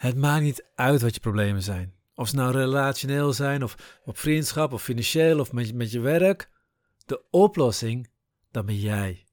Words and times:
Het 0.00 0.16
maakt 0.16 0.42
niet 0.42 0.64
uit 0.74 1.02
wat 1.02 1.14
je 1.14 1.20
problemen 1.20 1.62
zijn. 1.62 1.94
Of 2.14 2.28
ze 2.28 2.36
nou 2.36 2.52
relationeel 2.52 3.32
zijn, 3.32 3.62
of 3.62 4.00
op 4.04 4.18
vriendschap, 4.18 4.72
of 4.72 4.82
financieel, 4.82 5.40
of 5.40 5.52
met, 5.52 5.74
met 5.74 5.90
je 5.90 6.00
werk. 6.00 6.50
De 7.06 7.22
oplossing, 7.30 8.10
dat 8.50 8.66
ben 8.66 8.78
jij. 8.78 9.26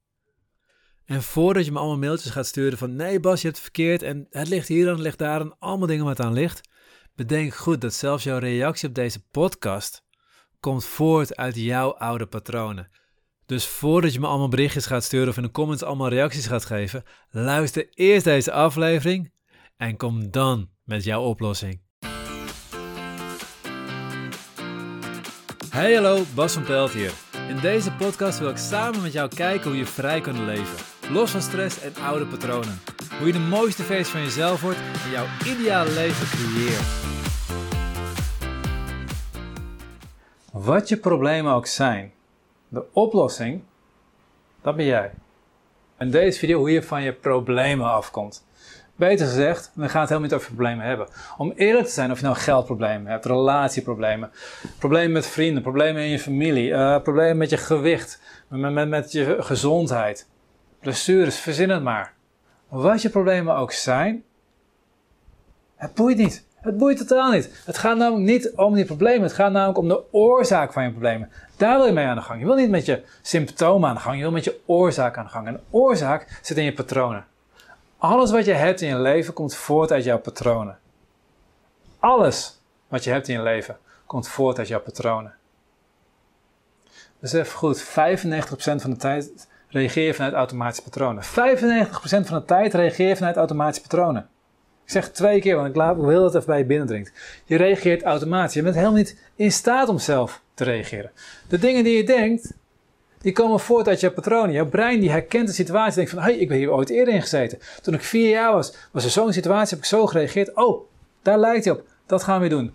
En 1.05 1.23
voordat 1.23 1.65
je 1.65 1.71
me 1.71 1.79
allemaal 1.79 1.97
mailtjes 1.97 2.31
gaat 2.31 2.45
sturen 2.45 2.77
van 2.77 2.95
nee 2.95 3.19
Bas, 3.19 3.41
je 3.41 3.47
hebt 3.47 3.59
het 3.59 3.65
verkeerd 3.65 4.01
en 4.01 4.27
het 4.29 4.47
ligt 4.47 4.67
hier 4.67 4.85
en 4.85 4.91
het 4.91 5.01
ligt 5.01 5.17
daar 5.17 5.41
en 5.41 5.55
allemaal 5.59 5.87
dingen 5.87 6.05
wat 6.05 6.19
aan 6.19 6.33
ligt. 6.33 6.69
Bedenk 7.15 7.53
goed 7.55 7.81
dat 7.81 7.93
zelfs 7.93 8.23
jouw 8.23 8.37
reactie 8.37 8.87
op 8.87 8.95
deze 8.95 9.23
podcast 9.31 10.03
komt 10.59 10.85
voort 10.85 11.35
uit 11.35 11.55
jouw 11.55 11.93
oude 11.93 12.25
patronen. 12.25 12.89
Dus 13.45 13.67
voordat 13.67 14.13
je 14.13 14.19
me 14.19 14.27
allemaal 14.27 14.49
berichtjes 14.49 14.85
gaat 14.85 15.03
sturen 15.03 15.29
of 15.29 15.37
in 15.37 15.43
de 15.43 15.51
comments 15.51 15.83
allemaal 15.83 16.09
reacties 16.09 16.47
gaat 16.47 16.65
geven, 16.65 17.03
luister 17.29 17.89
eerst 17.89 18.23
deze 18.23 18.51
aflevering 18.51 19.35
en 19.77 19.97
kom 19.97 20.31
dan 20.31 20.69
met 20.83 21.03
jouw 21.03 21.23
oplossing. 21.23 21.79
Hey 25.69 25.93
hallo, 25.93 26.23
Bas 26.35 26.53
van 26.53 26.63
Pelt 26.63 26.91
hier. 26.91 27.13
In 27.49 27.59
deze 27.59 27.91
podcast 27.91 28.39
wil 28.39 28.49
ik 28.49 28.57
samen 28.57 29.01
met 29.01 29.13
jou 29.13 29.29
kijken 29.35 29.69
hoe 29.69 29.79
je 29.79 29.85
vrij 29.85 30.21
kunt 30.21 30.37
leven. 30.37 30.85
Los 31.11 31.31
van 31.31 31.41
stress 31.41 31.81
en 31.81 31.95
oude 31.95 32.25
patronen. 32.25 32.79
Hoe 33.17 33.27
je 33.27 33.33
de 33.33 33.39
mooiste 33.39 33.83
versie 33.83 34.13
van 34.13 34.21
jezelf 34.21 34.61
wordt 34.61 34.77
en 35.03 35.11
jouw 35.11 35.25
ideale 35.45 35.91
leven 35.91 36.27
creëert. 36.27 37.05
Wat 40.51 40.89
je 40.89 40.97
problemen 40.97 41.53
ook 41.53 41.65
zijn, 41.65 42.13
de 42.67 42.85
oplossing, 42.93 43.63
dat 44.61 44.75
ben 44.75 44.85
jij. 44.85 45.11
In 45.99 46.11
deze 46.11 46.39
video 46.39 46.57
hoe 46.57 46.71
je 46.71 46.83
van 46.83 47.03
je 47.03 47.13
problemen 47.13 47.91
afkomt. 47.91 48.45
Beter 48.97 49.25
gezegd, 49.25 49.71
we 49.73 49.89
gaan 49.89 50.01
het 50.01 50.09
helemaal 50.09 50.29
niet 50.29 50.33
over 50.33 50.47
problemen 50.47 50.85
hebben. 50.85 51.07
Om 51.37 51.53
eerlijk 51.55 51.85
te 51.85 51.91
zijn, 51.91 52.11
of 52.11 52.17
je 52.17 52.23
nou 52.23 52.37
geldproblemen 52.37 53.11
hebt, 53.11 53.25
relatieproblemen, 53.25 54.31
problemen 54.79 55.11
met 55.11 55.27
vrienden, 55.27 55.61
problemen 55.61 56.01
in 56.01 56.09
je 56.09 56.19
familie, 56.19 56.69
uh, 56.69 57.01
problemen 57.01 57.37
met 57.37 57.49
je 57.49 57.57
gewicht, 57.57 58.21
met, 58.47 58.73
met, 58.73 58.89
met 58.89 59.11
je 59.11 59.35
gezondheid, 59.39 60.27
blessures, 60.79 61.39
verzin 61.39 61.69
het 61.69 61.83
maar. 61.83 62.13
Wat 62.67 63.01
je 63.01 63.09
problemen 63.09 63.55
ook 63.55 63.71
zijn, 63.71 64.23
het 65.75 65.93
boeit 65.93 66.17
niet. 66.17 66.45
Het 66.61 66.77
boeit 66.77 66.97
totaal 66.97 67.31
niet. 67.31 67.61
Het 67.65 67.77
gaat 67.77 67.97
namelijk 67.97 68.25
niet 68.25 68.51
om 68.55 68.73
die 68.73 68.85
problemen. 68.85 69.21
Het 69.21 69.33
gaat 69.33 69.51
namelijk 69.51 69.77
om 69.77 69.87
de 69.87 70.03
oorzaak 70.11 70.73
van 70.73 70.83
je 70.83 70.89
problemen. 70.89 71.29
Daar 71.57 71.77
wil 71.77 71.85
je 71.85 71.91
mee 71.91 72.05
aan 72.05 72.15
de 72.15 72.21
gang. 72.21 72.39
Je 72.39 72.45
wil 72.45 72.55
niet 72.55 72.69
met 72.69 72.85
je 72.85 73.03
symptomen 73.21 73.89
aan 73.89 73.95
de 73.95 74.01
gang. 74.01 74.15
Je 74.15 74.21
wil 74.21 74.31
met 74.31 74.43
je 74.43 74.59
oorzaak 74.65 75.17
aan 75.17 75.23
de 75.23 75.29
gang. 75.29 75.47
En 75.47 75.53
de 75.53 75.59
oorzaak 75.69 76.39
zit 76.41 76.57
in 76.57 76.63
je 76.63 76.73
patronen. 76.73 77.25
Alles 77.97 78.31
wat 78.31 78.45
je 78.45 78.53
hebt 78.53 78.81
in 78.81 78.87
je 78.87 78.99
leven 78.99 79.33
komt 79.33 79.55
voort 79.55 79.91
uit 79.91 80.03
jouw 80.03 80.19
patronen. 80.19 80.79
Alles 81.99 82.61
wat 82.87 83.03
je 83.03 83.09
hebt 83.09 83.27
in 83.27 83.35
je 83.35 83.41
leven 83.41 83.77
komt 84.05 84.27
voort 84.27 84.57
uit 84.57 84.67
jouw 84.67 84.81
patronen. 84.81 85.33
Dus 87.19 87.33
even 87.33 87.57
goed, 87.57 87.83
95% 87.83 87.87
van 88.57 88.89
de 88.89 88.95
tijd 88.97 89.47
reageer 89.67 90.05
je 90.05 90.13
vanuit 90.13 90.33
automatische 90.33 90.83
patronen. 90.83 91.23
95% 91.23 91.27
van 91.99 92.39
de 92.39 92.45
tijd 92.45 92.73
reageer 92.73 93.07
je 93.07 93.15
vanuit 93.15 93.35
automatische 93.35 93.81
patronen. 93.81 94.29
Ik 94.83 94.91
zeg 94.91 95.11
twee 95.11 95.41
keer, 95.41 95.55
want 95.55 95.67
ik, 95.67 96.03
wil 96.03 96.21
dat 96.21 96.35
even 96.35 96.47
bij 96.47 96.57
je 96.57 96.65
binnendringt. 96.65 97.11
Je 97.45 97.55
reageert 97.57 98.03
automatisch. 98.03 98.53
Je 98.53 98.61
bent 98.61 98.75
helemaal 98.75 98.95
niet 98.95 99.21
in 99.35 99.51
staat 99.51 99.89
om 99.89 99.99
zelf 99.99 100.41
te 100.53 100.63
reageren. 100.63 101.11
De 101.47 101.57
dingen 101.57 101.83
die 101.83 101.97
je 101.97 102.03
denkt, 102.03 102.53
die 103.21 103.31
komen 103.31 103.59
voort 103.59 103.87
uit 103.87 103.99
je 103.99 104.11
patronen. 104.11 104.51
Jouw 104.51 104.65
brein 104.65 104.99
die 104.99 105.11
herkent 105.11 105.47
de 105.47 105.53
situatie 105.53 105.89
en 105.89 105.95
denkt 105.95 106.11
van... 106.11 106.19
hé, 106.19 106.25
hey, 106.29 106.37
ik 106.37 106.47
ben 106.47 106.57
hier 106.57 106.71
ooit 106.71 106.89
eerder 106.89 107.13
in 107.13 107.21
gezeten. 107.21 107.59
Toen 107.81 107.93
ik 107.93 108.01
vier 108.03 108.29
jaar 108.29 108.53
was, 108.53 108.73
was 108.91 109.03
er 109.03 109.09
zo'n 109.09 109.33
situatie, 109.33 109.69
heb 109.69 109.79
ik 109.79 109.85
zo 109.85 110.05
gereageerd. 110.05 110.55
Oh, 110.55 110.87
daar 111.21 111.37
lijkt 111.39 111.65
hij 111.65 111.73
op. 111.73 111.83
Dat 112.05 112.23
gaan 112.23 112.41
we 112.41 112.47
doen. 112.47 112.73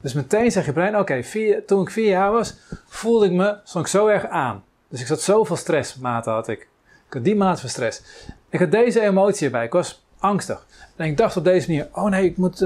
Dus 0.00 0.12
meteen 0.12 0.50
zegt 0.50 0.66
je 0.66 0.72
brein, 0.72 0.98
oké, 0.98 1.22
toen 1.66 1.82
ik 1.82 1.90
vier 1.90 2.08
jaar 2.08 2.32
was, 2.32 2.54
voelde 2.88 3.26
ik 3.26 3.32
me, 3.32 3.56
stond 3.64 3.84
ik 3.84 3.90
zo 3.90 4.06
erg 4.06 4.26
aan. 4.26 4.64
Dus 4.88 5.00
ik 5.00 5.06
zat 5.06 5.20
zoveel 5.20 5.56
stressmaten 5.56 6.32
had 6.32 6.48
ik. 6.48 6.60
Ik 7.06 7.12
had 7.12 7.24
die 7.24 7.36
maat 7.36 7.60
van 7.60 7.68
stress. 7.68 8.02
Ik 8.50 8.58
had 8.58 8.70
deze 8.70 9.00
emotie 9.00 9.46
erbij. 9.46 9.64
Ik 9.64 9.72
was 9.72 10.04
angstig. 10.18 10.66
En 10.96 11.06
ik 11.06 11.16
dacht 11.16 11.36
op 11.36 11.44
deze 11.44 11.68
manier, 11.68 11.88
oh 11.92 12.04
nee, 12.04 12.24
ik 12.24 12.36
moet... 12.36 12.60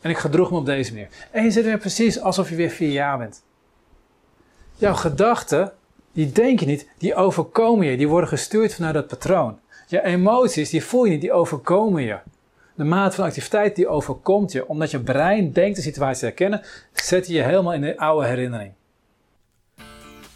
En 0.00 0.10
ik 0.10 0.18
gedroeg 0.18 0.50
me 0.50 0.56
op 0.56 0.66
deze 0.66 0.92
manier. 0.92 1.08
En 1.30 1.44
je 1.44 1.50
zit 1.50 1.64
weer 1.64 1.78
precies 1.78 2.20
alsof 2.20 2.48
je 2.48 2.56
weer 2.56 2.70
vier 2.70 2.92
jaar 2.92 3.18
bent. 3.18 3.42
Jouw 4.78 4.94
gedachten, 4.94 5.72
die 6.12 6.32
denk 6.32 6.60
je 6.60 6.66
niet, 6.66 6.88
die 6.98 7.14
overkomen 7.14 7.86
je. 7.86 7.96
Die 7.96 8.08
worden 8.08 8.28
gestuurd 8.28 8.74
vanuit 8.74 8.94
dat 8.94 9.06
patroon. 9.06 9.58
Je 9.88 10.04
emoties, 10.04 10.70
die 10.70 10.84
voel 10.84 11.04
je 11.04 11.10
niet, 11.10 11.20
die 11.20 11.32
overkomen 11.32 12.02
je. 12.02 12.18
De 12.74 12.84
maat 12.84 13.14
van 13.14 13.24
activiteit, 13.24 13.76
die 13.76 13.88
overkomt 13.88 14.52
je. 14.52 14.68
Omdat 14.68 14.90
je 14.90 15.00
brein 15.00 15.52
denkt 15.52 15.76
de 15.76 15.82
situatie 15.82 16.18
te 16.18 16.24
herkennen, 16.24 16.62
zet 16.92 17.26
je 17.26 17.34
je 17.34 17.42
helemaal 17.42 17.72
in 17.72 17.80
de 17.80 17.98
oude 17.98 18.26
herinnering. 18.26 18.72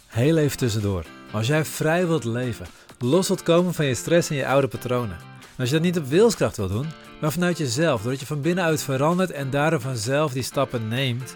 Heel 0.07 0.37
even 0.37 0.57
tussendoor. 0.57 1.05
Als 1.31 1.47
jij 1.47 1.65
vrij 1.65 2.07
wilt 2.07 2.23
leven, 2.23 2.65
los 2.99 3.27
wilt 3.27 3.43
komen 3.43 3.73
van 3.73 3.85
je 3.85 3.95
stress 3.95 4.29
en 4.29 4.35
je 4.35 4.47
oude 4.47 4.67
patronen. 4.67 5.17
En 5.41 5.57
als 5.57 5.69
je 5.69 5.75
dat 5.75 5.83
niet 5.83 5.97
op 5.97 6.05
wilskracht 6.05 6.57
wilt 6.57 6.71
doen, 6.71 6.87
maar 7.21 7.31
vanuit 7.31 7.57
jezelf, 7.57 8.01
doordat 8.01 8.19
je 8.19 8.25
van 8.25 8.41
binnenuit 8.41 8.81
verandert 8.81 9.31
en 9.31 9.49
daardoor 9.49 9.81
vanzelf 9.81 10.33
die 10.33 10.43
stappen 10.43 10.87
neemt, 10.87 11.35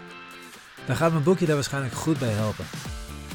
dan 0.86 0.96
gaat 0.96 1.12
mijn 1.12 1.24
boekje 1.24 1.46
daar 1.46 1.54
waarschijnlijk 1.54 1.94
goed 1.94 2.18
bij 2.18 2.32
helpen. 2.32 2.64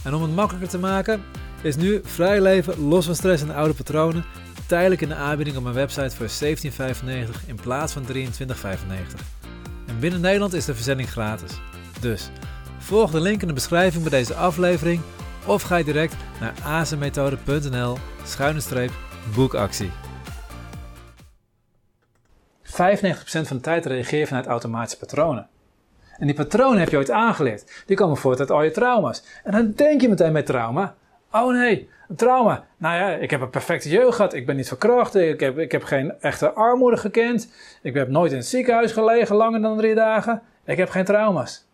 En 0.03 0.13
om 0.13 0.21
het 0.21 0.35
makkelijker 0.35 0.69
te 0.69 0.77
maken, 0.79 1.23
is 1.61 1.75
nu 1.75 2.01
vrij 2.03 2.41
leven 2.41 2.79
los 2.79 3.05
van 3.05 3.15
stress 3.15 3.43
en 3.43 3.55
oude 3.55 3.73
patronen 3.73 4.25
tijdelijk 4.67 5.01
in 5.01 5.09
de 5.09 5.15
aanbieding 5.15 5.57
op 5.57 5.63
mijn 5.63 5.75
website 5.75 6.15
voor 6.15 6.47
17,95 7.35 7.45
in 7.45 7.55
plaats 7.55 7.93
van 7.93 8.03
23,95. 8.13 8.13
En 9.87 9.99
binnen 9.99 10.21
Nederland 10.21 10.53
is 10.53 10.65
de 10.65 10.75
verzending 10.75 11.09
gratis. 11.09 11.51
Dus 11.99 12.29
volg 12.77 13.11
de 13.11 13.19
link 13.19 13.41
in 13.41 13.47
de 13.47 13.53
beschrijving 13.53 14.03
bij 14.03 14.19
deze 14.19 14.33
aflevering 14.33 15.01
of 15.45 15.61
ga 15.61 15.83
direct 15.83 16.15
naar 16.39 16.53
azenmethode.nl 16.63 17.97
schuine 18.23 18.89
boekactie. 19.35 19.91
95% 22.63 22.71
van 23.23 23.57
de 23.57 23.59
tijd 23.59 23.85
reageer 23.85 24.27
vanuit 24.27 24.45
automatische 24.45 24.97
patronen. 24.97 25.49
En 26.21 26.27
die 26.27 26.35
patronen 26.35 26.79
heb 26.79 26.89
je 26.89 26.97
ooit 26.97 27.11
aangeleerd. 27.11 27.83
Die 27.85 27.95
komen 27.95 28.17
voort 28.17 28.39
uit 28.39 28.51
al 28.51 28.63
je 28.63 28.71
trauma's. 28.71 29.23
En 29.43 29.51
dan 29.51 29.71
denk 29.75 30.01
je 30.01 30.09
meteen 30.09 30.31
met 30.31 30.45
trauma. 30.45 30.95
Oh 31.31 31.53
nee, 31.53 31.89
een 32.07 32.15
trauma. 32.15 32.63
Nou 32.77 32.95
ja, 32.95 33.09
ik 33.09 33.29
heb 33.29 33.41
een 33.41 33.49
perfecte 33.49 33.89
jeugd 33.89 34.15
gehad. 34.15 34.33
Ik 34.33 34.45
ben 34.45 34.55
niet 34.55 34.67
verkracht. 34.67 35.15
Ik 35.15 35.39
heb, 35.39 35.57
ik 35.57 35.71
heb 35.71 35.83
geen 35.83 36.13
echte 36.19 36.51
armoede 36.51 36.97
gekend. 36.97 37.51
Ik 37.81 37.93
heb 37.93 38.07
nooit 38.07 38.31
in 38.31 38.37
het 38.37 38.47
ziekenhuis 38.47 38.91
gelegen 38.91 39.35
langer 39.35 39.61
dan 39.61 39.77
drie 39.77 39.95
dagen. 39.95 40.41
Ik 40.65 40.77
heb 40.77 40.89
geen 40.89 41.05
trauma's. 41.05 41.67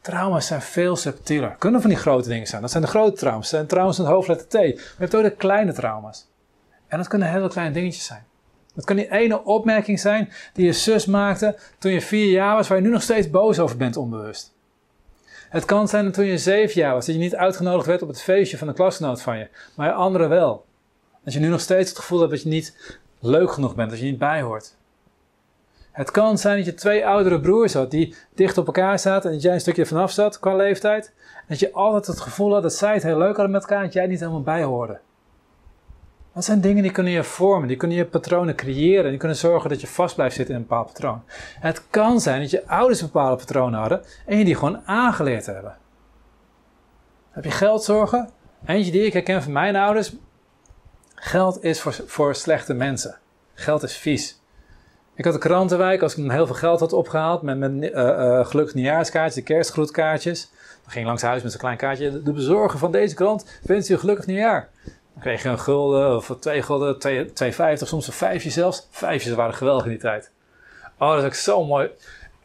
Trauma's 0.00 0.46
zijn 0.46 0.62
veel 0.62 0.96
subtieler. 0.96 1.54
Kunnen 1.58 1.80
van 1.80 1.90
die 1.90 1.98
grote 1.98 2.28
dingen 2.28 2.46
zijn. 2.46 2.60
Dat 2.60 2.70
zijn 2.70 2.82
de 2.82 2.88
grote 2.88 3.16
trauma's. 3.16 3.50
Dat 3.50 3.50
zijn 3.50 3.66
trauma's 3.66 3.96
de 3.96 4.02
hoofdletter 4.02 4.48
T. 4.48 4.52
Maar 4.52 4.62
je 4.62 4.94
hebt 4.98 5.14
ook 5.14 5.22
de 5.22 5.30
kleine 5.30 5.72
trauma's. 5.72 6.28
En 6.88 6.98
dat 6.98 7.08
kunnen 7.08 7.30
hele 7.30 7.48
kleine 7.48 7.74
dingetjes 7.74 8.04
zijn. 8.04 8.24
Het 8.74 8.84
kan 8.84 8.96
die 8.96 9.10
ene 9.10 9.44
opmerking 9.44 10.00
zijn 10.00 10.32
die 10.52 10.66
je 10.66 10.72
zus 10.72 11.06
maakte 11.06 11.58
toen 11.78 11.92
je 11.92 12.00
vier 12.00 12.30
jaar 12.30 12.54
was, 12.54 12.68
waar 12.68 12.78
je 12.78 12.84
nu 12.84 12.90
nog 12.90 13.02
steeds 13.02 13.30
boos 13.30 13.58
over 13.58 13.76
bent 13.76 13.96
onbewust. 13.96 14.52
Het 15.48 15.64
kan 15.64 15.88
zijn 15.88 16.04
dat 16.04 16.14
toen 16.14 16.24
je 16.24 16.38
zeven 16.38 16.80
jaar 16.80 16.94
was, 16.94 17.06
dat 17.06 17.14
je 17.14 17.20
niet 17.20 17.36
uitgenodigd 17.36 17.86
werd 17.86 18.02
op 18.02 18.08
het 18.08 18.22
feestje 18.22 18.58
van 18.58 18.68
een 18.68 18.74
klasgenoot 18.74 19.22
van 19.22 19.38
je, 19.38 19.48
maar 19.76 19.92
anderen 19.92 20.28
wel. 20.28 20.64
Dat 21.24 21.32
je 21.32 21.40
nu 21.40 21.48
nog 21.48 21.60
steeds 21.60 21.88
het 21.88 21.98
gevoel 21.98 22.18
hebt 22.18 22.30
dat 22.30 22.42
je 22.42 22.48
niet 22.48 22.98
leuk 23.18 23.52
genoeg 23.52 23.74
bent, 23.74 23.90
dat 23.90 23.98
je 23.98 24.04
niet 24.04 24.18
bijhoort. 24.18 24.74
Het 25.92 26.10
kan 26.10 26.38
zijn 26.38 26.56
dat 26.56 26.66
je 26.66 26.74
twee 26.74 27.06
oudere 27.06 27.40
broers 27.40 27.74
had 27.74 27.90
die 27.90 28.14
dicht 28.34 28.58
op 28.58 28.66
elkaar 28.66 28.98
zaten 28.98 29.28
en 29.28 29.34
dat 29.34 29.44
jij 29.44 29.54
een 29.54 29.60
stukje 29.60 29.86
vanaf 29.86 30.10
zat 30.10 30.38
qua 30.38 30.56
leeftijd. 30.56 31.12
En 31.36 31.44
dat 31.48 31.58
je 31.58 31.72
altijd 31.72 32.06
het 32.06 32.20
gevoel 32.20 32.52
had 32.52 32.62
dat 32.62 32.74
zij 32.74 32.94
het 32.94 33.02
heel 33.02 33.18
leuk 33.18 33.36
hadden 33.36 33.50
met 33.50 33.60
elkaar 33.60 33.78
en 33.78 33.84
dat 33.84 33.92
jij 33.92 34.06
niet 34.06 34.20
helemaal 34.20 34.42
bijhoorde. 34.42 35.00
Dat 36.40 36.48
zijn 36.48 36.60
dingen 36.60 36.82
die 36.82 36.92
kunnen 36.92 37.12
je 37.12 37.24
vormen, 37.24 37.68
die 37.68 37.76
kunnen 37.76 37.96
je 37.96 38.04
patronen 38.04 38.54
creëren, 38.54 39.10
die 39.10 39.18
kunnen 39.18 39.36
zorgen 39.36 39.70
dat 39.70 39.80
je 39.80 39.86
vast 39.86 40.14
blijft 40.14 40.34
zitten 40.36 40.54
in 40.54 40.60
een 40.60 40.66
bepaald 40.66 40.86
patroon. 40.86 41.22
Het 41.60 41.82
kan 41.90 42.20
zijn 42.20 42.40
dat 42.40 42.50
je 42.50 42.66
ouders 42.66 43.00
bepaalde 43.00 43.36
patronen 43.36 43.80
hadden 43.80 44.02
en 44.26 44.38
je 44.38 44.44
die 44.44 44.54
gewoon 44.54 44.80
aangeleerd 44.84 45.46
hebben. 45.46 45.76
Heb 47.30 47.44
je 47.44 47.50
geldzorgen? 47.50 48.30
Eentje 48.66 48.92
die 48.92 49.04
ik 49.04 49.12
herken 49.12 49.42
van 49.42 49.52
mijn 49.52 49.76
ouders. 49.76 50.12
Geld 51.14 51.64
is 51.64 51.80
voor, 51.80 51.96
voor 52.06 52.34
slechte 52.34 52.74
mensen. 52.74 53.18
Geld 53.54 53.82
is 53.82 53.96
vies. 53.96 54.40
Ik 55.14 55.24
had 55.24 55.34
een 55.34 55.40
krantenwijk, 55.40 56.02
als 56.02 56.16
ik 56.16 56.30
heel 56.30 56.46
veel 56.46 56.54
geld 56.54 56.80
had 56.80 56.92
opgehaald 56.92 57.42
met, 57.42 57.58
met 57.58 57.72
uh, 57.72 57.90
uh, 57.90 58.46
gelukkig 58.46 58.74
nieuwjaarskaartjes, 58.74 59.34
de 59.34 59.52
kerstgroetkaartjes. 59.52 60.50
Dan 60.82 60.90
ging 60.90 61.00
ik 61.00 61.06
langs 61.06 61.22
huis 61.22 61.42
met 61.42 61.52
zo'n 61.52 61.60
klein 61.60 61.76
kaartje. 61.76 62.22
De 62.22 62.32
bezorger 62.32 62.78
van 62.78 62.92
deze 62.92 63.14
krant 63.14 63.60
wens 63.62 63.90
u 63.90 63.92
een 63.92 64.00
gelukkig 64.00 64.26
nieuwjaar. 64.26 64.68
Dan 65.20 65.28
kreeg 65.28 65.42
je 65.42 65.48
een 65.48 65.58
gulden 65.58 66.16
of 66.16 66.36
twee 66.40 66.62
gulden, 66.62 66.96
2,50, 67.74 67.82
soms 67.82 68.06
een 68.06 68.12
vijfje 68.12 68.50
zelfs. 68.50 68.88
Vijfjes 68.90 69.34
waren 69.34 69.54
geweldig 69.54 69.84
in 69.84 69.90
die 69.90 69.98
tijd. 69.98 70.30
Oh, 70.98 71.10
dat 71.10 71.18
is 71.18 71.24
ook 71.24 71.34
zo 71.34 71.64
mooi. 71.64 71.90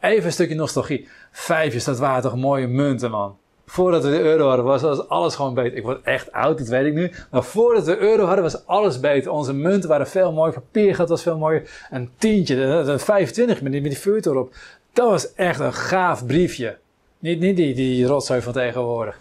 Even 0.00 0.24
een 0.24 0.32
stukje 0.32 0.54
nostalgie. 0.54 1.08
Vijfjes, 1.32 1.84
dat 1.84 1.98
waren 1.98 2.22
toch 2.22 2.36
mooie 2.36 2.66
munten, 2.66 3.10
man. 3.10 3.36
Voordat 3.66 4.04
we 4.04 4.10
de 4.10 4.20
euro 4.20 4.48
hadden, 4.48 4.64
was, 4.64 5.08
alles 5.08 5.34
gewoon 5.34 5.54
beter. 5.54 5.76
Ik 5.76 5.82
word 5.82 6.02
echt 6.02 6.32
oud, 6.32 6.58
dat 6.58 6.68
weet 6.68 6.86
ik 6.86 6.94
nu. 6.94 7.12
Maar 7.30 7.44
voordat 7.44 7.86
we 7.86 7.90
de 7.90 7.98
euro 7.98 8.24
hadden, 8.24 8.42
was 8.42 8.66
alles 8.66 9.00
beter. 9.00 9.30
Onze 9.30 9.52
munten 9.52 9.88
waren 9.88 10.06
veel 10.06 10.32
mooier, 10.32 10.54
papiergeld 10.54 11.08
was 11.08 11.22
veel 11.22 11.38
mooier. 11.38 11.86
Een 11.90 12.10
tientje, 12.18 12.56
de 12.84 12.98
25 12.98 13.62
met 13.62 13.72
die, 13.72 13.82
met 13.82 14.02
die 14.02 14.26
erop. 14.26 14.54
Dat 14.92 15.10
was 15.10 15.34
echt 15.34 15.60
een 15.60 15.74
gaaf 15.74 16.26
briefje. 16.26 16.76
Niet, 17.18 17.40
niet 17.40 17.56
die, 17.56 17.74
die 17.74 18.06
rotzooi 18.06 18.40
van 18.40 18.52
tegenwoordig. 18.52 19.18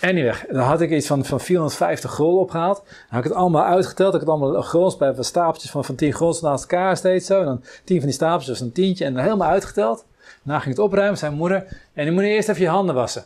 Anyway, 0.00 0.34
dan 0.50 0.62
had 0.62 0.80
ik 0.80 0.90
iets 0.90 1.06
van, 1.06 1.24
van 1.24 1.40
450 1.40 2.14
gulden 2.14 2.40
opgehaald. 2.40 2.76
Dan 2.76 2.94
had 3.08 3.18
ik 3.18 3.24
het 3.24 3.34
allemaal 3.34 3.64
uitgeteld. 3.64 4.14
Ik 4.14 4.20
had 4.20 4.28
allemaal 4.28 4.62
guldens 4.62 4.96
bij 4.96 5.14
stapeltjes 5.18 5.70
van, 5.70 5.84
van 5.84 5.94
10 5.94 6.12
guldens 6.12 6.40
naast 6.40 6.62
elkaar 6.62 6.96
steeds 6.96 7.26
zo. 7.26 7.40
En 7.40 7.46
dan 7.46 7.64
10 7.84 7.96
van 7.96 8.06
die 8.06 8.14
stapeltjes, 8.14 8.58
dus 8.58 8.66
een 8.66 8.72
tientje. 8.72 9.04
En 9.04 9.14
dan 9.14 9.22
helemaal 9.22 9.48
uitgeteld. 9.48 10.04
Daarna 10.42 10.60
ging 10.62 10.74
het 10.74 10.84
opruimen, 10.84 11.18
zijn 11.18 11.34
moeder. 11.34 11.66
En 11.92 12.04
die 12.04 12.12
moet 12.12 12.22
eerst 12.22 12.48
even 12.48 12.62
je 12.62 12.68
handen 12.68 12.94
wassen. 12.94 13.24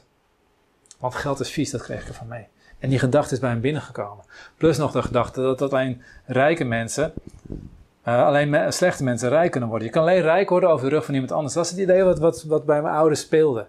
Want 0.99 1.14
geld 1.14 1.40
is 1.40 1.50
vies, 1.50 1.70
dat 1.70 1.82
kreeg 1.82 2.02
ik 2.02 2.08
ervan 2.08 2.28
mee. 2.28 2.46
En 2.78 2.88
die 2.88 2.99
gedachte 2.99 3.34
is 3.34 3.40
bij 3.40 3.50
hem 3.50 3.61
binnengekomen. 3.61 4.25
Plus 4.56 4.76
nog 4.76 4.93
de 4.93 5.02
gedachte 5.02 5.40
dat 5.40 5.62
alleen 5.62 6.02
rijke 6.25 6.64
mensen, 6.64 7.12
uh, 8.08 8.26
alleen 8.26 8.72
slechte 8.72 9.05
mensen 9.05 9.28
rijk 9.28 9.50
kunnen 9.50 9.69
worden. 9.69 9.87
Je 9.87 9.93
kan 9.93 10.02
alleen 10.02 10.22
rijk 10.22 10.49
worden 10.49 10.70
over 10.70 10.88
de 10.88 10.94
rug 10.94 11.05
van 11.05 11.14
iemand 11.14 11.32
anders. 11.32 11.55
Dat 11.55 11.64
is 11.64 11.70
het 11.70 11.81
idee 11.81 12.02
wat, 12.02 12.19
wat, 12.19 12.43
wat 12.43 12.64
bij 12.64 12.82
mijn 12.82 12.94
ouders 12.94 13.20
speelde. 13.20 13.67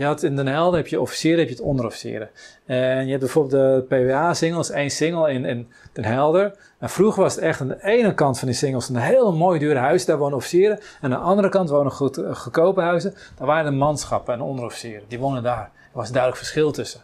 Je 0.00 0.06
had 0.06 0.22
in 0.22 0.36
Den 0.36 0.46
Helder 0.46 0.78
heb 0.78 0.86
je 0.86 1.00
officieren, 1.00 1.38
heb 1.38 1.48
je 1.48 1.54
het 1.54 1.64
onderofficieren. 1.64 2.30
En 2.66 3.04
je 3.04 3.10
hebt 3.10 3.20
bijvoorbeeld 3.20 3.88
de 3.88 3.96
PWA-singles, 3.96 4.70
één 4.70 4.90
single 4.90 5.32
in, 5.32 5.44
in 5.44 5.68
Den 5.92 6.04
Helder. 6.04 6.56
En 6.78 6.90
vroeger 6.90 7.22
was 7.22 7.34
het 7.34 7.44
echt 7.44 7.60
aan 7.60 7.68
de 7.68 7.84
ene 7.84 8.14
kant 8.14 8.38
van 8.38 8.48
die 8.48 8.56
singles 8.56 8.88
een 8.88 8.96
heel 8.96 9.32
mooi 9.32 9.58
dure 9.58 9.78
huis, 9.78 10.04
daar 10.04 10.18
wonen 10.18 10.36
officieren. 10.36 10.78
En 10.78 10.84
aan 11.00 11.10
de 11.10 11.16
andere 11.16 11.48
kant 11.48 11.68
wonen 11.68 11.92
goed, 11.92 12.18
uh, 12.18 12.34
goedkope 12.34 12.80
huizen. 12.80 13.14
Daar 13.36 13.46
waren 13.46 13.70
de 13.72 13.78
manschappen 13.78 14.34
en 14.34 14.40
onderofficieren, 14.40 15.02
die 15.08 15.18
wonen 15.18 15.42
daar. 15.42 15.70
Er 15.74 15.90
was 15.92 16.06
een 16.06 16.12
duidelijk 16.12 16.42
verschil 16.42 16.72
tussen. 16.72 17.00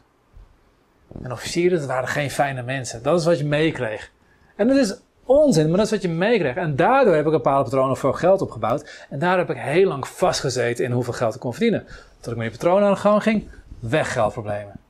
En 1.23 1.33
officieren, 1.33 1.79
dat 1.79 1.89
waren 1.89 2.09
geen 2.09 2.31
fijne 2.31 2.63
mensen. 2.63 3.03
Dat 3.03 3.21
is 3.21 3.27
wat 3.27 3.39
je 3.39 3.45
meekreeg. 3.45 4.11
En 4.57 4.69
dat 4.69 4.77
is 4.77 5.01
onzin, 5.27 5.69
maar 5.69 5.77
dat 5.77 5.87
is 5.87 5.93
wat 5.93 6.03
je 6.03 6.09
meekreeg. 6.09 6.57
En 6.57 6.77
daardoor 6.77 7.15
heb 7.15 7.25
ik 7.25 7.31
bepaalde 7.31 7.65
patronen 7.65 7.97
voor 7.97 8.15
geld 8.15 8.43
opgebouwd. 8.43 9.07
En 9.11 9.19
daar 9.19 9.39
heb 9.39 9.51
ik 9.51 9.57
heel 9.57 9.89
lang 9.89 10.09
vastgezeten 10.09 10.85
in 10.85 10.93
hoeveel 10.93 11.13
geld 11.13 11.35
ik 11.35 11.41
kon 11.41 11.53
verdienen. 11.53 11.87
Tot 12.21 12.33
ik 12.33 12.39
met 12.39 12.49
die 12.49 12.59
patronen 12.59 12.89
aan 12.89 12.95
de 12.95 13.01
gang 13.01 13.23
ging, 13.23 13.49
weg 13.79 14.13
geldproblemen. 14.13 14.81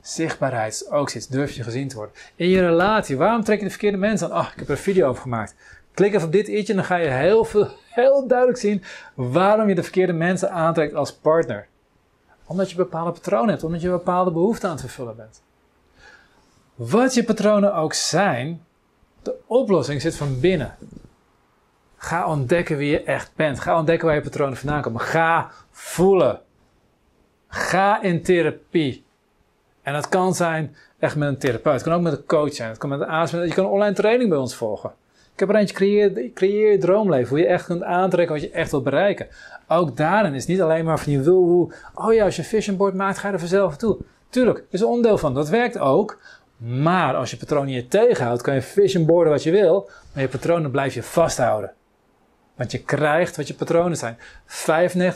Zichtbaarheid 0.00 0.72
is 0.72 0.90
ook 0.90 1.10
zoiets, 1.10 1.28
durf 1.28 1.52
je 1.52 1.62
gezien 1.62 1.88
te 1.88 1.96
worden. 1.96 2.14
In 2.34 2.48
je 2.48 2.60
relatie, 2.60 3.16
waarom 3.16 3.44
trek 3.44 3.58
je 3.58 3.64
de 3.64 3.70
verkeerde 3.70 3.96
mensen 3.96 4.30
aan? 4.30 4.36
Ach, 4.36 4.52
ik 4.52 4.58
heb 4.58 4.68
er 4.68 4.74
een 4.74 4.80
video 4.80 5.08
over 5.08 5.22
gemaakt. 5.22 5.54
Klik 5.94 6.14
even 6.14 6.26
op 6.26 6.32
dit 6.32 6.48
i'tje 6.48 6.72
en 6.72 6.78
dan 6.78 6.84
ga 6.84 6.96
je 6.96 7.08
heel, 7.08 7.44
veel, 7.44 7.68
heel 7.88 8.26
duidelijk 8.26 8.58
zien 8.58 8.82
waarom 9.14 9.68
je 9.68 9.74
de 9.74 9.82
verkeerde 9.82 10.12
mensen 10.12 10.50
aantrekt 10.50 10.94
als 10.94 11.12
partner. 11.12 11.66
Omdat 12.46 12.70
je 12.70 12.76
bepaalde 12.76 13.12
patronen 13.12 13.48
hebt, 13.48 13.64
omdat 13.64 13.80
je 13.80 13.88
bepaalde 13.88 14.30
behoeften 14.30 14.68
aan 14.68 14.74
het 14.74 14.84
vervullen 14.84 15.16
bent. 15.16 15.42
Wat 16.76 17.14
je 17.14 17.24
patronen 17.24 17.74
ook 17.74 17.92
zijn, 17.94 18.64
de 19.22 19.34
oplossing 19.46 20.00
zit 20.00 20.16
van 20.16 20.40
binnen. 20.40 20.76
Ga 21.96 22.28
ontdekken 22.28 22.76
wie 22.76 22.90
je 22.90 23.02
echt 23.02 23.30
bent. 23.36 23.60
Ga 23.60 23.78
ontdekken 23.78 24.06
waar 24.06 24.16
je 24.16 24.22
patronen 24.22 24.56
vandaan 24.56 24.82
komen. 24.82 25.00
Ga 25.00 25.50
voelen. 25.70 26.40
Ga 27.48 28.02
in 28.02 28.22
therapie. 28.22 29.04
En 29.82 29.92
dat 29.92 30.08
kan 30.08 30.34
zijn 30.34 30.76
echt 30.98 31.16
met 31.16 31.28
een 31.28 31.38
therapeut. 31.38 31.74
Het 31.74 31.82
kan 31.82 31.92
ook 31.92 32.00
met 32.00 32.12
een 32.12 32.26
coach 32.26 32.54
zijn. 32.54 32.68
Het 32.68 32.78
kan 32.78 32.88
met 32.88 33.00
een 33.00 33.08
ASM. 33.08 33.36
Je 33.36 33.54
kan 33.54 33.66
online 33.66 33.94
training 33.94 34.28
bij 34.28 34.38
ons 34.38 34.54
volgen. 34.54 34.92
Ik 35.32 35.40
heb 35.40 35.48
er 35.48 35.54
eentje, 35.54 35.74
creëer, 35.74 36.30
creëer 36.32 36.72
je 36.72 36.78
droomleven. 36.78 37.28
Hoe 37.28 37.38
je 37.38 37.46
echt 37.46 37.64
kunt 37.64 37.82
aantrekken 37.82 38.34
wat 38.34 38.44
je 38.44 38.50
echt 38.50 38.70
wilt 38.70 38.84
bereiken. 38.84 39.26
Ook 39.68 39.96
daarin 39.96 40.34
is 40.34 40.46
niet 40.46 40.62
alleen 40.62 40.84
maar 40.84 40.98
van 40.98 41.12
je 41.12 41.20
wil 41.20 41.42
hoe... 41.42 41.72
Oh 41.94 42.12
ja, 42.12 42.24
als 42.24 42.36
je 42.36 42.44
vision 42.44 42.76
board 42.76 42.94
maakt, 42.94 43.18
ga 43.18 43.26
je 43.26 43.32
er 43.32 43.40
vanzelf 43.40 43.76
toe. 43.76 43.96
Tuurlijk, 44.28 44.64
is 44.70 44.80
een 44.80 44.86
onderdeel 44.86 45.18
van. 45.18 45.34
Dat 45.34 45.48
werkt 45.48 45.78
ook. 45.78 46.18
Maar 46.56 47.14
als 47.14 47.30
je 47.30 47.36
patronen 47.36 47.72
je 47.72 47.88
tegenhoudt, 47.88 48.42
kan 48.42 48.54
je 48.54 48.62
vision 48.62 49.06
boarden 49.06 49.32
wat 49.32 49.42
je 49.42 49.50
wil. 49.50 49.90
Maar 50.12 50.22
je 50.22 50.28
patronen 50.28 50.70
blijf 50.70 50.94
je 50.94 51.02
vasthouden. 51.02 51.72
Want 52.54 52.72
je 52.72 52.82
krijgt 52.82 53.36
wat 53.36 53.48
je 53.48 53.54
patronen 53.54 53.96
zijn. 53.96 54.18
95% 54.18 54.20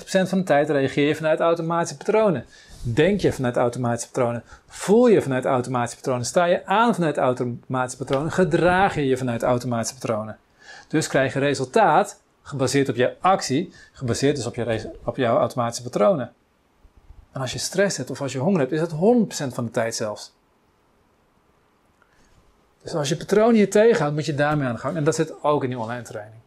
van 0.05 0.39
de 0.39 0.43
tijd 0.45 0.71
reageer 0.71 1.09
je 1.09 1.15
vanuit 1.15 1.41
automatische 1.41 1.97
patronen. 1.97 2.45
Denk 2.83 3.21
je 3.21 3.33
vanuit 3.33 3.57
automatische 3.57 4.11
patronen? 4.11 4.43
Voel 4.67 5.09
je 5.09 5.23
vanuit 5.23 5.45
automatische 5.45 5.97
patronen? 5.97 6.25
Sta 6.25 6.45
je 6.45 6.67
aan 6.67 6.95
vanuit 6.95 7.17
automatische 7.17 8.05
patronen? 8.05 8.33
Gedraag 8.33 8.95
je 8.95 9.07
je 9.07 9.17
vanuit 9.17 9.43
automatische 9.43 9.95
patronen? 9.95 10.39
Dus 10.89 11.07
krijg 11.07 11.33
je 11.33 11.39
resultaat 11.39 12.21
gebaseerd 12.43 12.89
op 12.89 12.97
je 12.97 13.17
actie, 13.21 13.73
gebaseerd 13.93 14.37
dus 14.37 14.47
op, 14.47 14.55
je, 14.55 14.91
op 15.05 15.17
jouw 15.17 15.39
automatische 15.39 15.83
patronen. 15.83 16.33
En 17.33 17.41
als 17.41 17.53
je 17.53 17.59
stress 17.59 17.97
hebt 17.97 18.11
of 18.11 18.21
als 18.21 18.33
je 18.33 18.39
honger 18.39 18.61
hebt, 18.61 18.73
is 18.73 18.81
dat 18.81 18.93
100% 18.93 19.55
van 19.55 19.65
de 19.65 19.71
tijd 19.71 19.95
zelfs. 19.95 20.33
Dus 22.82 22.94
als 22.94 23.09
je 23.09 23.17
patronen 23.17 23.56
je 23.56 23.69
tegenhoudt, 23.69 24.15
moet 24.15 24.27
je 24.27 24.35
daarmee 24.35 24.67
aan 24.67 24.75
de 24.75 24.81
gang. 24.81 24.97
En 24.97 25.05
dat 25.05 25.15
zit 25.15 25.43
ook 25.43 25.62
in 25.62 25.69
die 25.69 25.79
online 25.79 26.03
training. 26.03 26.41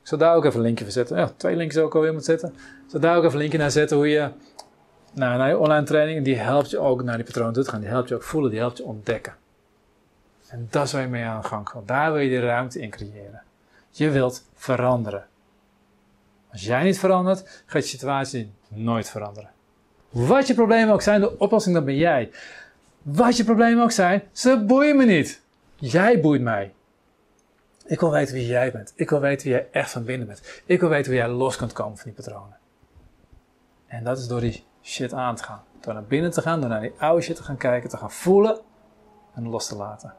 Ik 0.00 0.08
zal 0.10 0.18
daar 0.18 0.36
ook 0.36 0.44
even 0.44 0.58
een 0.58 0.64
linkje 0.64 0.84
voor 0.84 0.92
zetten. 0.92 1.16
Ja, 1.16 1.32
twee 1.36 1.56
linkjes 1.56 1.82
ook 1.82 1.94
alweer 1.94 2.12
moet 2.12 2.24
zetten. 2.24 2.48
Ik 2.48 2.90
zal 2.90 3.00
daar 3.00 3.16
ook 3.16 3.22
even 3.22 3.34
een 3.34 3.40
linkje 3.40 3.58
naar 3.58 3.70
zetten 3.70 3.96
hoe 3.96 4.08
je 4.08 4.30
nou, 5.12 5.38
naar 5.38 5.48
je 5.48 5.58
online 5.58 5.86
training, 5.86 6.24
die 6.24 6.36
helpt 6.36 6.70
je 6.70 6.78
ook 6.78 7.02
naar 7.02 7.16
die 7.16 7.24
patronen 7.24 7.52
toe 7.52 7.64
te 7.64 7.70
gaan. 7.70 7.80
Die 7.80 7.88
helpt 7.88 8.08
je 8.08 8.14
ook 8.14 8.22
voelen, 8.22 8.50
die 8.50 8.60
helpt 8.60 8.76
je 8.76 8.84
ontdekken. 8.84 9.34
En 10.48 10.66
dat 10.70 10.90
waar 10.90 11.02
je 11.02 11.08
mee 11.08 11.24
aan 11.24 11.40
de 11.40 11.46
gang 11.46 11.68
gaat. 11.68 11.88
Daar 11.88 12.12
wil 12.12 12.20
je 12.20 12.40
de 12.40 12.46
ruimte 12.46 12.80
in 12.80 12.90
creëren. 12.90 13.42
Je 13.90 14.10
wilt 14.10 14.44
veranderen. 14.54 15.26
Als 16.52 16.64
jij 16.64 16.82
niet 16.82 16.98
verandert, 16.98 17.62
gaat 17.66 17.82
je 17.82 17.88
situatie 17.88 18.52
nooit 18.68 19.10
veranderen. 19.10 19.50
Wat 20.10 20.46
je 20.46 20.54
problemen 20.54 20.94
ook 20.94 21.02
zijn, 21.02 21.20
de 21.20 21.38
oplossing 21.38 21.74
dan 21.74 21.84
ben 21.84 21.96
jij. 21.96 22.30
Wat 23.02 23.36
je 23.36 23.44
problemen 23.44 23.84
ook 23.84 23.90
zijn, 23.90 24.22
ze 24.32 24.64
boeien 24.66 24.96
me 24.96 25.04
niet. 25.04 25.40
Jij 25.90 26.20
boeit 26.20 26.40
mij. 26.40 26.74
Ik 27.86 28.00
wil 28.00 28.10
weten 28.10 28.34
wie 28.34 28.46
jij 28.46 28.72
bent. 28.72 28.92
Ik 28.96 29.10
wil 29.10 29.20
weten 29.20 29.46
wie 29.48 29.56
jij 29.56 29.68
echt 29.70 29.90
van 29.90 30.04
binnen 30.04 30.26
bent. 30.26 30.62
Ik 30.66 30.80
wil 30.80 30.88
weten 30.88 31.12
hoe 31.12 31.20
jij 31.20 31.28
los 31.28 31.56
kunt 31.56 31.72
komen 31.72 31.96
van 31.96 32.04
die 32.04 32.24
patronen. 32.24 32.56
En 33.86 34.04
dat 34.04 34.18
is 34.18 34.26
door 34.26 34.40
die 34.40 34.64
shit 34.82 35.12
aan 35.12 35.36
te 35.36 35.42
gaan. 35.42 35.62
Door 35.80 35.94
naar 35.94 36.04
binnen 36.04 36.30
te 36.30 36.42
gaan, 36.42 36.60
door 36.60 36.68
naar 36.68 36.80
die 36.80 36.92
oude 36.98 37.22
shit 37.22 37.36
te 37.36 37.42
gaan 37.42 37.56
kijken, 37.56 37.90
te 37.90 37.96
gaan 37.96 38.10
voelen 38.10 38.58
en 39.34 39.48
los 39.48 39.66
te 39.66 39.76
laten. 39.76 40.14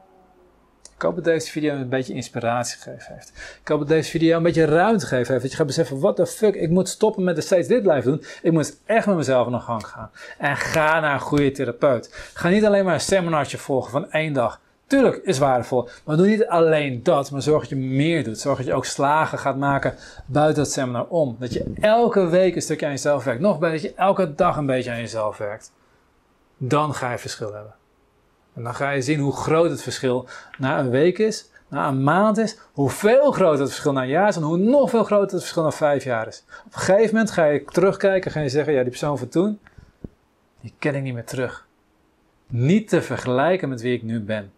Ik 0.94 1.02
hoop 1.02 1.14
dat 1.14 1.24
deze 1.24 1.50
video 1.50 1.74
een 1.74 1.88
beetje 1.88 2.14
inspiratie 2.14 2.78
gegeven 2.78 3.14
heeft. 3.14 3.58
Ik 3.60 3.68
hoop 3.68 3.78
dat 3.78 3.88
deze 3.88 4.10
video 4.10 4.36
een 4.36 4.42
beetje 4.42 4.64
ruimte 4.64 5.06
gegeven 5.06 5.30
heeft. 5.30 5.42
Dat 5.42 5.50
je 5.50 5.56
gaat 5.56 5.66
beseffen, 5.66 6.00
what 6.00 6.16
the 6.16 6.26
fuck, 6.26 6.54
ik 6.54 6.70
moet 6.70 6.88
stoppen 6.88 7.24
met 7.24 7.44
steeds 7.44 7.68
dit 7.68 7.82
blijven 7.82 8.10
doen. 8.10 8.24
Ik 8.42 8.52
moet 8.52 8.80
echt 8.84 9.06
met 9.06 9.16
mezelf 9.16 9.46
aan 9.46 9.52
de 9.52 9.58
gang 9.58 9.86
gaan. 9.86 10.10
En 10.38 10.56
ga 10.56 11.00
naar 11.00 11.14
een 11.14 11.20
goede 11.20 11.50
therapeut. 11.50 12.30
Ga 12.34 12.48
niet 12.48 12.64
alleen 12.64 12.84
maar 12.84 12.94
een 12.94 13.00
seminartje 13.00 13.58
volgen 13.58 13.90
van 13.90 14.10
één 14.10 14.32
dag. 14.32 14.60
Tuurlijk 14.86 15.16
is 15.16 15.38
waardevol, 15.38 15.88
maar 16.04 16.16
doe 16.16 16.26
niet 16.26 16.46
alleen 16.46 17.02
dat, 17.02 17.30
maar 17.30 17.42
zorg 17.42 17.60
dat 17.60 17.68
je 17.68 17.76
meer 17.76 18.24
doet. 18.24 18.38
Zorg 18.38 18.56
dat 18.56 18.66
je 18.66 18.74
ook 18.74 18.84
slagen 18.84 19.38
gaat 19.38 19.56
maken 19.56 19.94
buiten 20.26 20.62
het 20.62 20.72
seminar 20.72 21.06
om. 21.06 21.36
Dat 21.38 21.52
je 21.52 21.72
elke 21.80 22.26
week 22.26 22.54
een 22.54 22.62
stukje 22.62 22.86
aan 22.86 22.92
jezelf 22.92 23.24
werkt. 23.24 23.40
Nog 23.40 23.58
beter, 23.58 23.74
dat 23.74 23.82
je 23.82 23.94
elke 23.94 24.34
dag 24.34 24.56
een 24.56 24.66
beetje 24.66 24.90
aan 24.90 25.00
jezelf 25.00 25.38
werkt. 25.38 25.72
Dan 26.56 26.94
ga 26.94 27.10
je 27.10 27.18
verschil 27.18 27.52
hebben. 27.52 27.74
En 28.54 28.62
dan 28.62 28.74
ga 28.74 28.90
je 28.90 29.02
zien 29.02 29.20
hoe 29.20 29.32
groot 29.32 29.70
het 29.70 29.82
verschil 29.82 30.28
na 30.58 30.78
een 30.78 30.90
week 30.90 31.18
is, 31.18 31.50
na 31.68 31.88
een 31.88 32.02
maand 32.02 32.38
is, 32.38 32.58
hoeveel 32.72 33.32
groter 33.32 33.60
het 33.60 33.70
verschil 33.70 33.92
na 33.92 34.02
een 34.02 34.08
jaar 34.08 34.28
is 34.28 34.36
en 34.36 34.42
hoe 34.42 34.56
nog 34.56 34.90
veel 34.90 35.04
groter 35.04 35.30
het 35.30 35.40
verschil 35.40 35.62
na 35.62 35.70
vijf 35.70 36.04
jaar 36.04 36.26
is. 36.26 36.44
Op 36.66 36.74
een 36.74 36.80
gegeven 36.80 37.14
moment 37.14 37.30
ga 37.30 37.44
je 37.44 37.64
terugkijken 37.64 38.24
en 38.24 38.30
ga 38.30 38.40
je 38.40 38.48
zeggen, 38.48 38.72
ja 38.72 38.80
die 38.80 38.90
persoon 38.90 39.18
van 39.18 39.28
toen, 39.28 39.58
die 40.60 40.74
ken 40.78 40.94
ik 40.94 41.02
niet 41.02 41.14
meer 41.14 41.24
terug. 41.24 41.66
Niet 42.46 42.88
te 42.88 43.02
vergelijken 43.02 43.68
met 43.68 43.80
wie 43.80 43.94
ik 43.94 44.02
nu 44.02 44.20
ben. 44.20 44.52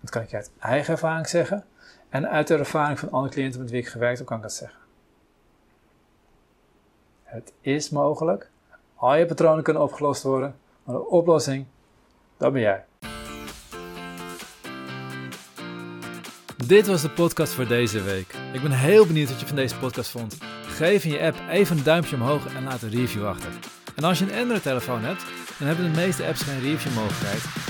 Dat 0.00 0.10
kan 0.10 0.22
ik 0.22 0.34
uit 0.34 0.50
eigen 0.58 0.92
ervaring 0.92 1.28
zeggen. 1.28 1.64
En 2.08 2.28
uit 2.28 2.46
de 2.46 2.56
ervaring 2.56 2.98
van 2.98 3.10
alle 3.10 3.28
cliënten 3.28 3.60
met 3.60 3.70
wie 3.70 3.80
ik 3.80 3.88
gewerkt 3.88 4.18
heb, 4.18 4.26
kan 4.26 4.36
ik 4.36 4.42
dat 4.42 4.52
zeggen. 4.52 4.78
Het 7.22 7.52
is 7.60 7.90
mogelijk. 7.90 8.50
Al 8.94 9.14
je 9.14 9.26
patronen 9.26 9.64
kunnen 9.64 9.82
opgelost 9.82 10.22
worden. 10.22 10.56
Maar 10.84 10.94
de 10.94 11.06
oplossing, 11.06 11.66
dat 12.36 12.52
ben 12.52 12.62
jij. 12.62 12.84
Dit 16.66 16.86
was 16.86 17.02
de 17.02 17.10
podcast 17.10 17.52
voor 17.52 17.66
deze 17.66 18.02
week. 18.02 18.34
Ik 18.52 18.62
ben 18.62 18.70
heel 18.70 19.06
benieuwd 19.06 19.28
wat 19.28 19.40
je 19.40 19.46
van 19.46 19.56
deze 19.56 19.78
podcast 19.78 20.10
vond. 20.10 20.38
Geef 20.62 21.04
in 21.04 21.10
je 21.10 21.20
app 21.20 21.36
even 21.50 21.76
een 21.76 21.84
duimpje 21.84 22.16
omhoog 22.16 22.54
en 22.54 22.64
laat 22.64 22.82
een 22.82 22.90
review 22.90 23.26
achter. 23.26 23.50
En 23.96 24.04
als 24.04 24.18
je 24.18 24.24
een 24.24 24.38
Android-telefoon 24.40 25.00
hebt, 25.00 25.24
dan 25.58 25.66
hebben 25.66 25.92
de 25.92 26.00
meeste 26.00 26.26
apps 26.26 26.42
geen 26.42 26.60
review 26.60 26.94
mogelijkheid. 26.94 27.69